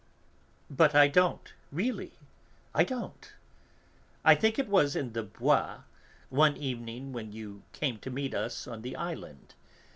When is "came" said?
7.71-7.99